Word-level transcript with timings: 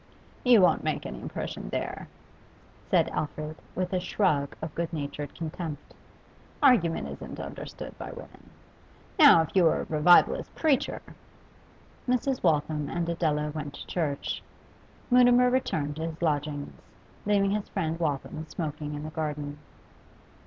'You 0.43 0.61
won't 0.63 0.83
make 0.83 1.05
any 1.05 1.21
impression 1.21 1.69
there,' 1.69 2.07
said 2.89 3.09
Alfred 3.11 3.57
with 3.75 3.93
a 3.93 3.99
shrug 3.99 4.55
of 4.59 4.73
good 4.73 4.91
natured 4.91 5.35
contempt. 5.35 5.93
'Argument 6.63 7.07
isn't 7.07 7.39
understood 7.39 7.95
by 7.99 8.09
women. 8.09 8.49
Now, 9.19 9.43
if 9.43 9.55
you 9.55 9.65
were 9.65 9.81
a 9.81 9.85
revivalist 9.85 10.55
preacher' 10.55 11.03
Mrs. 12.09 12.41
Waltham 12.41 12.89
and 12.89 13.07
Adela 13.09 13.51
went 13.51 13.75
to 13.75 13.85
church. 13.85 14.41
Mutimer 15.11 15.51
returned 15.51 15.97
to 15.97 16.07
his 16.07 16.19
lodgings, 16.23 16.81
leaving 17.27 17.51
his 17.51 17.69
friend 17.69 17.99
Waltham 17.99 18.47
smoking 18.47 18.95
in 18.95 19.03
the 19.03 19.11
garden. 19.11 19.59